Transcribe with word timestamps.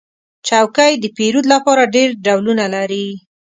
چوکۍ 0.47 0.93
د 0.99 1.05
پیرود 1.17 1.45
لپاره 1.53 1.91
ډېر 1.95 2.09
ډولونه 2.25 2.65
لري. 2.75 3.07